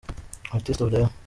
[0.51, 1.09] Artist of the year.